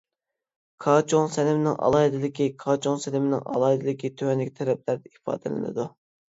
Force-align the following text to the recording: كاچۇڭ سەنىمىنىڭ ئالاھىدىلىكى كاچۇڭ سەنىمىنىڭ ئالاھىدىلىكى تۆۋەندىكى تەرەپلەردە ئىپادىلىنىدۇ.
كاچۇڭ 0.85 1.27
سەنىمىنىڭ 1.35 1.75
ئالاھىدىلىكى 1.87 2.47
كاچۇڭ 2.63 2.97
سەنىمىنىڭ 3.03 3.45
ئالاھىدىلىكى 3.53 4.13
تۆۋەندىكى 4.23 4.57
تەرەپلەردە 4.63 5.13
ئىپادىلىنىدۇ. 5.13 5.89